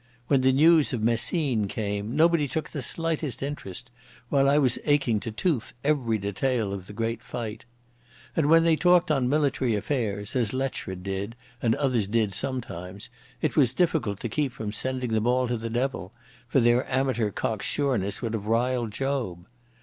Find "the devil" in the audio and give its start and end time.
15.55-16.13